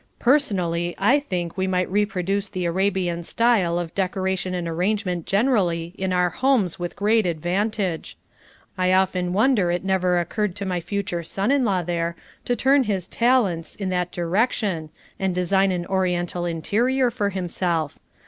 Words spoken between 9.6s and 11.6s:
it never occurred to my future son